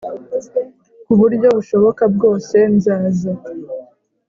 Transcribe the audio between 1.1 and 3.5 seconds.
buryo bushoboka bwose nzaza.